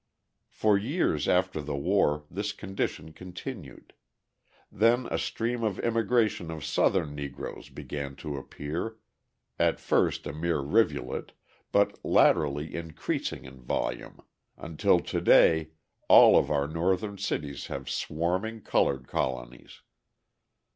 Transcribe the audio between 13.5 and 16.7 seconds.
volume, until to day all of our